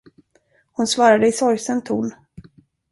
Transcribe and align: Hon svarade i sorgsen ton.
Hon 0.71 0.87
svarade 0.87 1.27
i 1.27 1.31
sorgsen 1.31 1.81
ton. 1.83 2.11